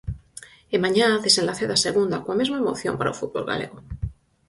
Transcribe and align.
E 0.73 0.75
mañá 0.83 1.07
desenlace 1.23 1.65
da 1.71 1.81
Segunda, 1.85 2.21
coa 2.23 2.39
mesma 2.41 2.61
emoción 2.63 2.95
para 2.97 3.13
o 3.13 3.17
fútbol 3.19 3.45
galego. 3.51 3.77